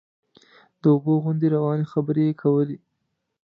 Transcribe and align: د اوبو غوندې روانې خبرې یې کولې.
د 0.81 0.83
اوبو 0.93 1.13
غوندې 1.23 1.47
روانې 1.55 1.85
خبرې 1.93 2.23
یې 2.29 2.33
کولې. 2.41 2.77